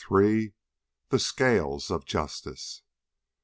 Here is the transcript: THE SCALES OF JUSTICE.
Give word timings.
THE 1.09 1.19
SCALES 1.19 1.91
OF 1.91 2.05
JUSTICE. 2.07 2.81